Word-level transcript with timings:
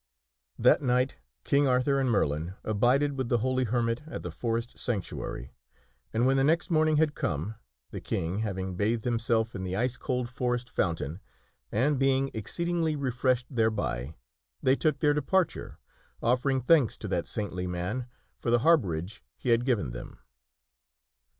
That 0.57 0.81
night 0.81 1.17
King 1.43 1.67
Arthur 1.67 1.99
and 1.99 2.09
Merlin 2.09 2.55
abided 2.63 3.15
with 3.19 3.29
the 3.29 3.37
holy 3.37 3.65
hermit 3.65 4.01
at 4.07 4.23
the 4.23 4.31
forest 4.31 4.79
sanctuary, 4.79 5.53
and 6.11 6.25
when 6.25 6.37
the 6.37 6.43
next 6.43 6.71
morning 6.71 6.97
had 6.97 7.13
come 7.13 7.53
(the 7.91 8.01
King 8.01 8.39
having 8.39 8.75
bathed 8.75 9.05
himself 9.05 9.53
in 9.53 9.63
the 9.63 9.75
ice 9.75 9.97
cold 9.97 10.27
forest 10.27 10.71
fountain, 10.71 11.19
and 11.71 11.99
being 11.99 12.31
exceedingly 12.33 12.95
re 12.95 13.11
freshed 13.11 13.45
thereby) 13.55 14.15
they 14.63 14.75
took 14.75 15.01
their 15.01 15.13
departure, 15.13 15.77
offering 16.23 16.61
thanks 16.61 16.97
to 16.97 17.07
that 17.07 17.27
saintly 17.27 17.67
man 17.67 18.07
for 18.39 18.49
the 18.49 18.61
harborage 18.65 19.21
he 19.37 19.49
had 19.49 19.65
given 19.65 19.91
them. 19.91 20.17